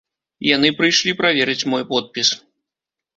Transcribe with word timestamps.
Яны 0.55 0.69
прыйшлі 0.79 1.13
праверыць 1.19 1.67
мой 1.73 1.83
подпіс. 1.91 2.33